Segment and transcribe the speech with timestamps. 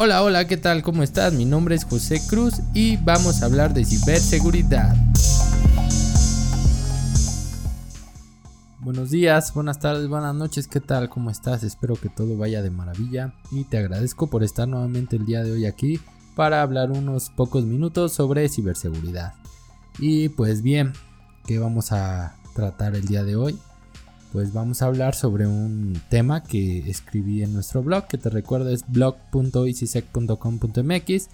[0.00, 0.84] Hola, hola, ¿qué tal?
[0.84, 1.32] ¿Cómo estás?
[1.32, 4.96] Mi nombre es José Cruz y vamos a hablar de ciberseguridad.
[8.78, 11.08] Buenos días, buenas tardes, buenas noches, ¿qué tal?
[11.08, 11.64] ¿Cómo estás?
[11.64, 15.50] Espero que todo vaya de maravilla y te agradezco por estar nuevamente el día de
[15.50, 15.98] hoy aquí
[16.36, 19.34] para hablar unos pocos minutos sobre ciberseguridad.
[19.98, 20.92] Y pues bien,
[21.44, 23.58] ¿qué vamos a tratar el día de hoy?
[24.32, 28.70] Pues vamos a hablar sobre un tema que escribí en nuestro blog, que te recuerdo
[28.70, 31.28] es blog.easysec.com.mx,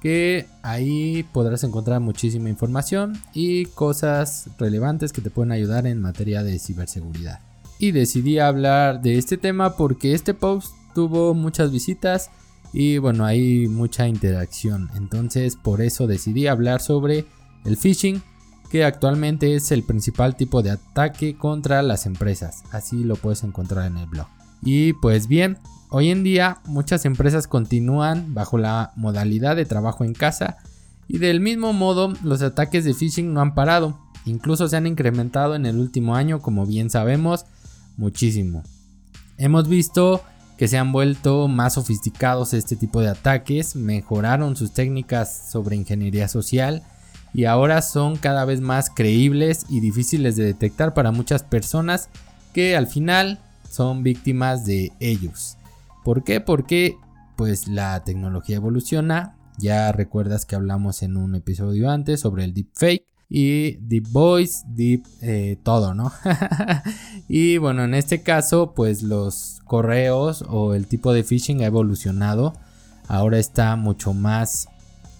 [0.00, 6.42] que ahí podrás encontrar muchísima información y cosas relevantes que te pueden ayudar en materia
[6.42, 7.40] de ciberseguridad.
[7.78, 12.30] Y decidí hablar de este tema porque este post tuvo muchas visitas
[12.72, 14.90] y bueno, hay mucha interacción.
[14.96, 17.24] Entonces por eso decidí hablar sobre
[17.64, 18.22] el phishing
[18.70, 22.62] que actualmente es el principal tipo de ataque contra las empresas.
[22.70, 24.26] Así lo puedes encontrar en el blog.
[24.62, 25.58] Y pues bien,
[25.90, 30.58] hoy en día muchas empresas continúan bajo la modalidad de trabajo en casa
[31.06, 33.98] y del mismo modo los ataques de phishing no han parado.
[34.26, 37.46] Incluso se han incrementado en el último año, como bien sabemos,
[37.96, 38.62] muchísimo.
[39.38, 40.22] Hemos visto
[40.58, 46.28] que se han vuelto más sofisticados este tipo de ataques, mejoraron sus técnicas sobre ingeniería
[46.28, 46.82] social,
[47.38, 52.08] y ahora son cada vez más creíbles y difíciles de detectar para muchas personas
[52.52, 53.38] que al final
[53.70, 55.56] son víctimas de ellos.
[56.02, 56.40] ¿Por qué?
[56.40, 56.96] Porque
[57.36, 59.36] pues la tecnología evoluciona.
[59.56, 65.04] Ya recuerdas que hablamos en un episodio antes sobre el deepfake y deep voice, deep
[65.22, 66.10] eh, todo, ¿no?
[67.28, 72.54] y bueno, en este caso pues los correos o el tipo de phishing ha evolucionado.
[73.06, 74.66] Ahora está mucho más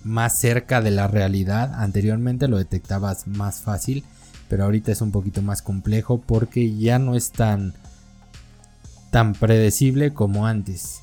[0.08, 1.74] más cerca de la realidad.
[1.74, 4.04] Anteriormente lo detectabas más fácil,
[4.48, 7.74] pero ahorita es un poquito más complejo porque ya no es tan
[9.10, 11.02] tan predecible como antes.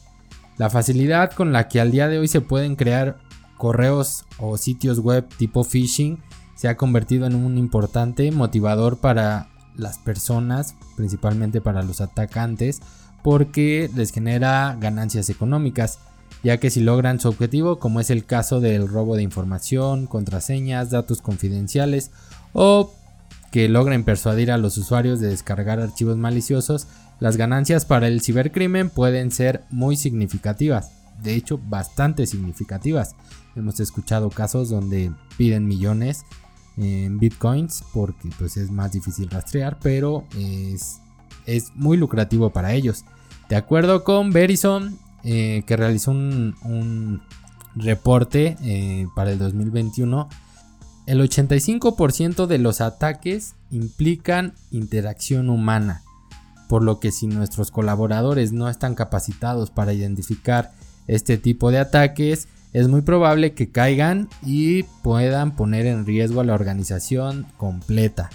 [0.58, 3.18] La facilidad con la que al día de hoy se pueden crear
[3.58, 6.20] correos o sitios web tipo phishing
[6.56, 12.82] se ha convertido en un importante motivador para las personas, principalmente para los atacantes,
[13.24, 16.00] porque les genera ganancias económicas
[16.44, 20.92] ya que si logran su objetivo, como es el caso del robo de información, contraseñas,
[20.92, 22.12] datos confidenciales
[22.54, 22.94] o
[23.52, 26.88] que logren persuadir a los usuarios de descargar archivos maliciosos,
[27.20, 30.92] las ganancias para el cibercrimen pueden ser muy significativas,
[31.24, 33.16] de hecho bastante significativas.
[33.56, 36.26] Hemos escuchado casos donde piden millones
[36.78, 41.00] en bitcoins porque pues es más difícil rastrear, pero es,
[41.46, 43.06] es muy lucrativo para ellos.
[43.48, 47.22] De acuerdo con Verizon, eh, que realizó un,
[47.76, 50.30] reporte eh, para el 2021,
[51.08, 56.04] el 85% de los ataques implican interacción humana,
[56.70, 60.72] por lo que si nuestros colaboradores no están capacitados para identificar
[61.08, 66.46] este tipo de ataques, es muy probable que caigan y puedan poner en riesgo a
[66.46, 68.30] la organización completa.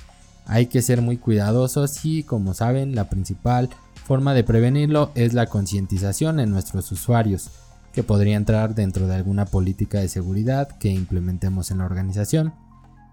[0.47, 3.71] Hay que ser muy cuidadosos y como saben la principal
[4.05, 7.51] forma de prevenirlo es la concientización en nuestros usuarios,
[7.93, 12.55] que podría entrar dentro de alguna política de seguridad que implementemos en la organización.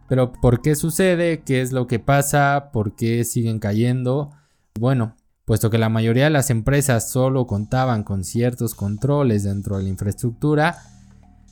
[0.08, 1.42] Pero ¿por qué sucede?
[1.42, 2.70] ¿Qué es lo que pasa?
[2.72, 4.32] ¿Por qué siguen cayendo?
[4.80, 5.16] Bueno,
[5.46, 9.90] puesto que la mayoría de las empresas solo contaban con ciertos controles dentro de la
[9.90, 10.78] infraestructura,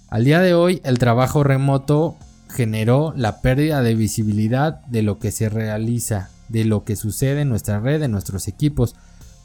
[0.09, 2.15] al día de hoy el trabajo remoto
[2.49, 7.49] generó la pérdida de visibilidad de lo que se realiza, de lo que sucede en
[7.49, 8.95] nuestra red, en nuestros equipos,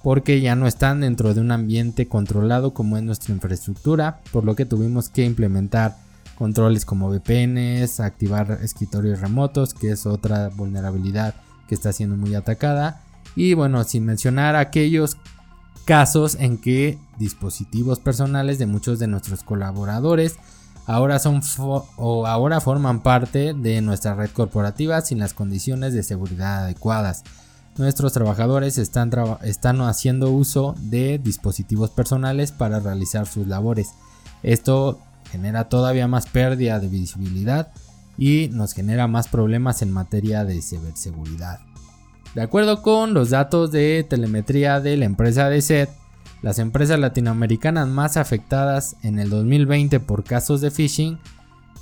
[0.03, 4.57] porque ya no están dentro de un ambiente controlado como es nuestra infraestructura, por lo
[4.57, 5.97] que tuvimos que implementar
[6.37, 11.35] controles como VPNs, activar escritorios remotos, que es otra vulnerabilidad
[11.69, 13.03] que está siendo muy atacada,
[13.37, 15.19] y bueno, sin mencionar aquellos
[15.85, 20.37] casos en que dispositivos personales de muchos de nuestros colaboradores
[20.87, 21.43] ahora son
[21.97, 27.23] o ahora forman parte de nuestra red corporativa sin las condiciones de seguridad adecuadas
[27.77, 29.11] nuestros trabajadores están,
[29.83, 33.91] haciendo uso de dispositivos personales para realizar sus labores.
[34.43, 35.01] Esto
[35.31, 37.69] genera todavía más pérdida de visibilidad
[38.19, 41.61] y nos genera más problemas en materia de ciberseguridad.
[42.35, 45.91] De acuerdo con los datos de telemetría de la empresa de SET,
[46.43, 51.19] las empresas latinoamericanas más afectadas en el 2020 por casos de phishing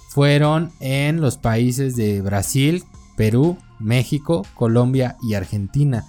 [0.08, 2.82] fueron en los países de Brasil,
[3.16, 6.04] Perú, México, Colombia y Argentina.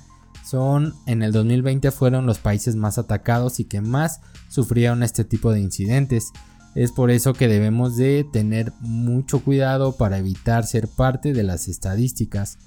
[0.46, 5.52] Son en el 2020 fueron los países más atacados y que más sufrieron este tipo
[5.52, 6.32] de incidentes.
[6.76, 11.68] Es por eso que debemos de tener mucho cuidado para evitar ser parte de las
[11.68, 12.58] estadísticas.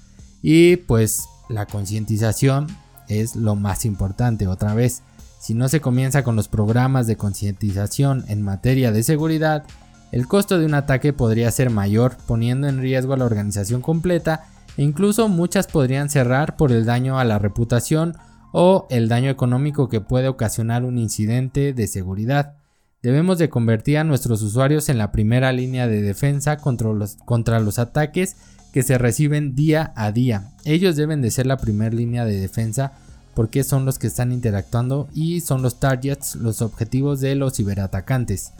[0.41, 2.67] Y pues la concientización
[3.07, 5.01] es lo más importante otra vez.
[5.39, 9.65] Si no se comienza con los programas de concientización en materia de seguridad,
[10.13, 14.45] el costo de un ataque podría ser mayor, poniendo en riesgo a la organización completa
[14.77, 18.15] incluso muchas podrían cerrar por el daño a la reputación
[18.51, 22.55] o el daño económico que puede ocasionar un incidente de seguridad.
[23.01, 28.37] Debemos de convertir a nuestros usuarios en la primera línea de defensa contra los, ataques
[28.71, 30.51] que se reciben día a día.
[30.63, 32.93] Ellos deben de ser la primera línea de defensa
[33.33, 38.53] porque son los que están interactuando y son los targets, los objetivos de los ciberatacantes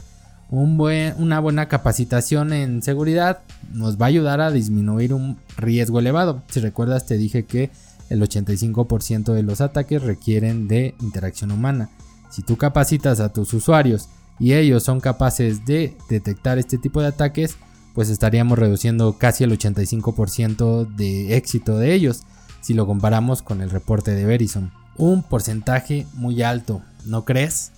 [0.54, 3.40] una buena capacitación en seguridad
[3.72, 6.42] nos va a ayudar a disminuir un riesgo elevado.
[6.50, 7.70] Si recuerdas te dije que
[8.08, 11.90] el 85% de los ataques requieren de interacción humana.
[12.30, 14.08] Si tú capacitas a tus usuarios
[14.38, 17.56] y ellos son capaces de detectar este tipo de ataques,
[17.94, 22.22] pues estaríamos reduciendo casi el 85% de éxito de ellos
[22.60, 24.72] si lo comparamos con el reporte de Verizon.
[24.96, 27.73] Un porcentaje muy alto, ¿no crees?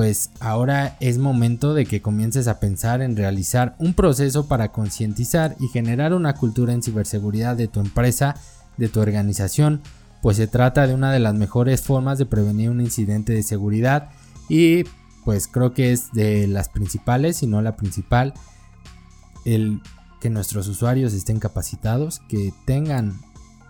[0.00, 5.56] Pues ahora es momento de que comiences a pensar en realizar un proceso para concientizar
[5.60, 8.34] y generar una cultura en ciberseguridad de tu empresa,
[8.78, 9.82] de tu organización,
[10.22, 14.08] pues se trata de una de las mejores formas de prevenir un incidente de seguridad
[14.48, 14.84] y
[15.26, 18.32] pues creo que es de las principales, si no la principal,
[19.44, 19.82] el
[20.18, 23.20] que nuestros usuarios estén capacitados, que tengan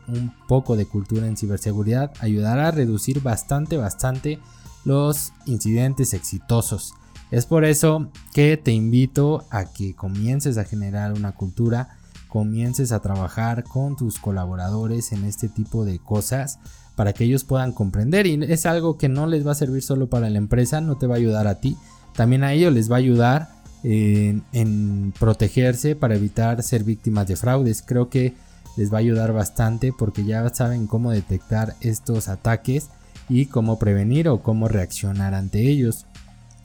[0.07, 4.39] un poco de cultura en ciberseguridad, ayudará a reducir bastante, bastante
[4.85, 6.95] los incidentes exitosos.
[7.31, 11.97] Es por eso que te invito a que comiences a generar una cultura,
[12.29, 16.59] comiences a trabajar con tus colaboradores en este tipo de cosas
[16.97, 20.09] para que ellos puedan comprender y es algo que no les va a servir solo
[20.09, 21.77] para la empresa, no te va a ayudar a ti,
[22.17, 23.49] también a ellos les va a ayudar
[23.83, 27.83] en, en protegerse para evitar ser víctimas de fraudes.
[27.83, 28.35] Creo que
[28.77, 32.91] les va a ayudar bastante porque ya saben cómo detectar estos ataques
[33.31, 36.05] y cómo prevenir o cómo reaccionar ante ellos.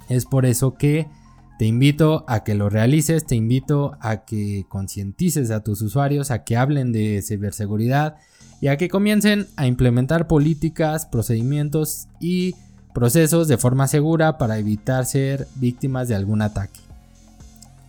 [0.09, 1.07] Es por eso que
[1.57, 6.43] te invito a que lo realices, te invito a que concientices a tus usuarios, a
[6.43, 8.17] que hablen de ciberseguridad
[8.59, 12.55] y a que comiencen a implementar políticas, procedimientos y
[12.93, 16.79] procesos de forma segura para evitar ser víctimas de algún ataque.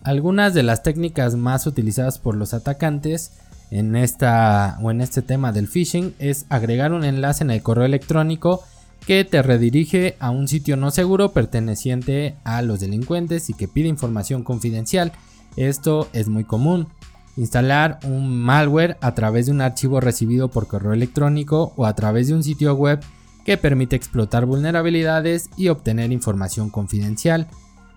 [0.03, 3.31] Algunas de las técnicas más utilizadas por los atacantes
[3.71, 7.85] en esta o en este tema del phishing es agregar un enlace en el correo
[7.85, 8.63] electrónico
[9.05, 13.87] que te redirige a un sitio no seguro perteneciente a los delincuentes y que pide
[13.87, 15.11] información confidencial.
[15.55, 16.87] Esto es muy común.
[17.37, 22.27] Instalar un malware a través de un archivo recibido por correo electrónico o a través
[22.27, 22.99] de un sitio web
[23.45, 27.47] que permite explotar vulnerabilidades y obtener información confidencial.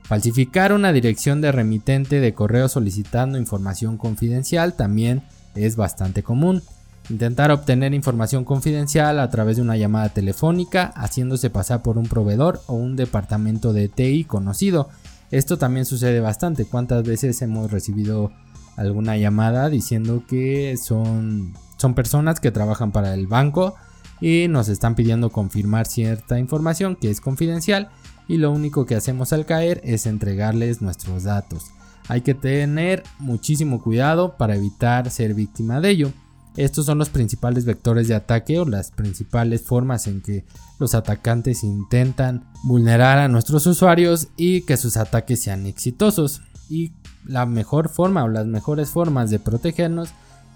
[0.05, 5.23] Falsificar una dirección de remitente de correo solicitando información confidencial también
[5.55, 6.63] es bastante común.
[7.09, 12.61] Intentar obtener información confidencial a través de una llamada telefónica, haciéndose pasar por un proveedor
[12.67, 14.89] o un departamento de TI conocido.
[15.31, 16.65] Esto también sucede bastante.
[16.67, 18.31] ¿Cuántas veces hemos recibido
[18.77, 23.75] alguna llamada diciendo que son, son personas que trabajan para el banco
[24.21, 27.91] y nos están pidiendo confirmar cierta información que es confidencial
[28.29, 31.73] y lo único que hacemos al caer es entregarles nuestros datos.
[32.11, 36.13] Hay que tener muchísimo cuidado para evitar ser víctima de ello.
[36.57, 40.45] Estos son los principales vectores de ataque o las principales formas en que
[40.81, 46.43] los atacantes intentan vulnerar a nuestros usuarios y que sus ataques sean exitosos.
[46.69, 46.91] Y
[47.25, 50.09] la mejor forma o las mejores formas de protegernos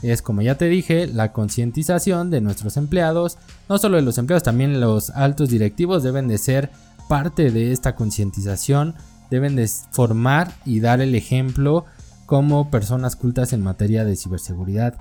[0.02, 3.38] es, como ya te dije, la concientización de nuestros empleados.
[3.68, 6.72] No solo de los empleados, también los altos directivos deben de ser
[7.08, 8.96] parte de esta concientización
[9.30, 11.84] deben de formar y dar el ejemplo
[12.26, 14.96] como personas cultas en materia de ciberseguridad.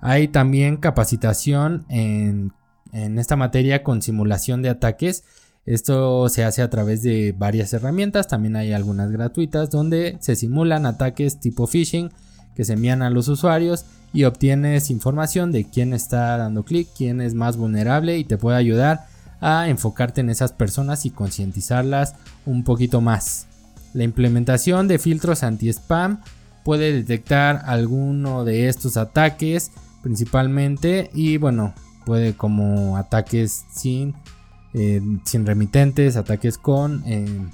[0.00, 2.52] Hay también capacitación en,
[2.92, 5.24] esta materia con simulación de ataques.
[5.64, 10.86] Esto se hace a través de varias herramientas, también hay algunas gratuitas donde se simulan
[10.86, 12.10] ataques tipo phishing
[12.56, 17.20] que se envían a los usuarios y obtienes información de quién está dando clic, quién
[17.20, 19.06] es más vulnerable y te puede ayudar
[19.40, 23.46] a enfocarte en esas personas y concientizarlas un poquito más.
[23.94, 26.20] La implementación de filtros anti-spam
[26.64, 29.72] puede detectar alguno de estos ataques
[30.02, 34.14] principalmente y bueno, puede como ataques sin,
[34.74, 37.46] eh, sin remitentes, ataques con eh,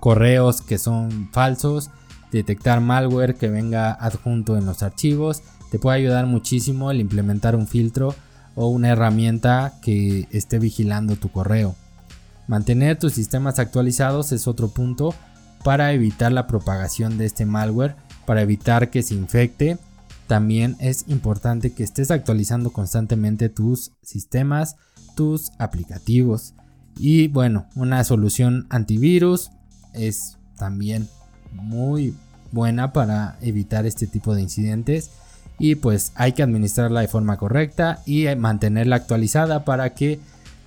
[0.00, 1.90] correos que son falsos,
[2.32, 5.42] detectar malware que venga adjunto en los archivos.
[5.70, 8.14] Te puede ayudar muchísimo el implementar un filtro
[8.54, 11.74] o una herramienta que esté vigilando tu correo.
[12.48, 15.14] Mantener tus sistemas actualizados es otro punto
[15.66, 19.78] para evitar la propagación de este malware, para evitar que se infecte.
[20.28, 24.76] También es importante que estés actualizando constantemente tus sistemas,
[25.16, 26.54] tus aplicativos.
[26.96, 29.50] Y bueno, una solución antivirus
[29.92, 31.08] es también
[31.50, 32.14] muy
[32.52, 35.10] buena para evitar este tipo de incidentes
[35.58, 40.20] y pues hay que administrarla de forma correcta y mantenerla actualizada para que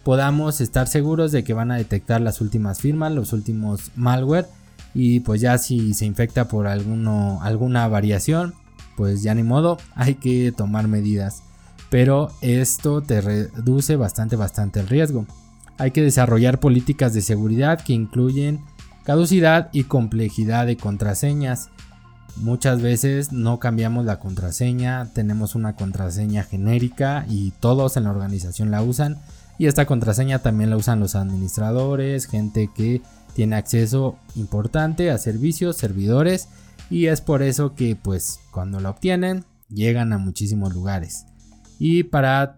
[0.03, 4.58] podamos estar seguros de que van a detectar las últimas firmas, los últimos malware
[4.93, 8.53] y pues ya si se infecta por alguna variación,
[8.95, 11.43] pues ya ni modo, hay que tomar medidas.
[11.89, 15.25] Pero esto te reduce bastante bastante el riesgo.
[15.77, 18.59] Hay que desarrollar políticas de seguridad que incluyen
[19.05, 21.69] caducidad y complejidad de contraseñas.
[22.35, 28.69] Muchas veces no cambiamos la contraseña, tenemos una contraseña genérica y todos en la organización
[28.69, 29.17] la usan.
[29.57, 33.01] Y esta contraseña también la usan los administradores, gente que
[33.33, 36.49] tiene acceso importante a servicios, servidores.
[36.89, 41.25] Y es por eso que pues cuando la obtienen llegan a muchísimos lugares.
[41.77, 42.57] Y para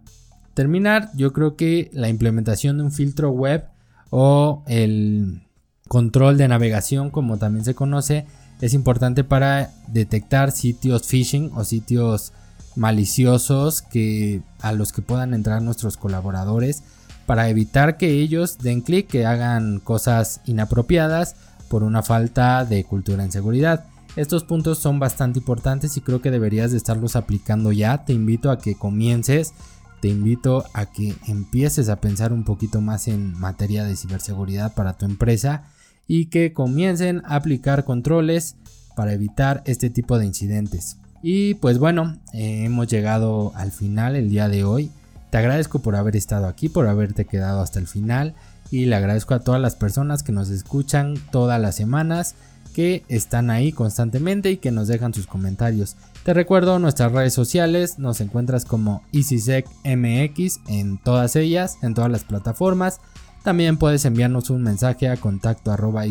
[0.54, 3.66] terminar, yo creo que la implementación de un filtro web
[4.10, 5.44] o el
[5.88, 8.26] control de navegación, como también se conoce,
[8.62, 12.34] es importante para detectar sitios phishing o sitios
[12.76, 16.84] maliciosos que a los que puedan entrar nuestros colaboradores
[17.32, 21.38] para evitar que ellos den clic, que hagan cosas inapropiadas
[21.70, 23.86] por una falta de cultura en seguridad.
[24.18, 28.04] Estos puntos son bastante importantes y creo que deberías de estarlos aplicando ya.
[28.04, 29.54] Te invito a que comiences,
[30.02, 34.98] te invito a que empieces a pensar un poquito más en materia de ciberseguridad para
[34.98, 35.64] tu empresa
[36.10, 38.58] y que comiencen a aplicar controles
[38.98, 40.98] para evitar este tipo de incidentes.
[41.24, 44.92] Y pues bueno, eh, hemos llegado al final el día de hoy.
[45.32, 48.36] Te agradezco por haber estado aquí, por haberte quedado hasta el final
[48.70, 52.36] y le agradezco a todas las personas que nos escuchan todas las semanas,
[52.76, 55.96] que están ahí constantemente y que nos dejan sus comentarios.
[56.24, 62.26] Te recuerdo nuestras redes sociales, nos encuentras como EasySecMX en todas ellas, en todas las
[62.26, 63.00] plataformas.
[63.44, 66.04] También puedes enviarnos un mensaje a contacto arroba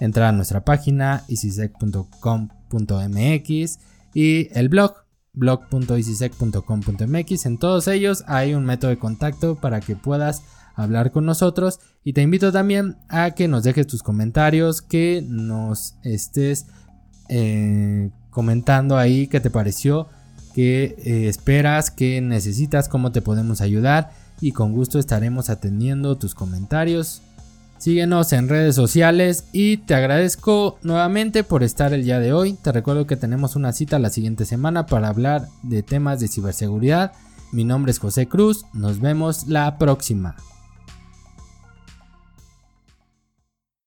[0.00, 3.78] entrar a nuestra página easysec.com.mx
[4.14, 5.03] y el blog
[5.34, 7.46] blog.easysec.com.mx.
[7.46, 10.42] En todos ellos hay un método de contacto para que puedas
[10.74, 15.94] hablar con nosotros y te invito también a que nos dejes tus comentarios, que nos
[16.02, 16.66] estés
[17.28, 20.08] eh, comentando ahí qué te pareció,
[20.54, 24.10] qué eh, esperas, qué necesitas, cómo te podemos ayudar
[24.40, 27.22] y con gusto estaremos atendiendo tus comentarios.
[27.78, 32.54] Síguenos en redes sociales y te agradezco nuevamente por estar el día de hoy.
[32.54, 37.12] Te recuerdo que tenemos una cita la siguiente semana para hablar de temas de ciberseguridad.
[37.52, 40.34] Mi nombre es José Cruz, nos vemos la próxima.